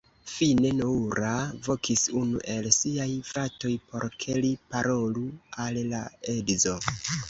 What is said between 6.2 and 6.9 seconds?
edzo.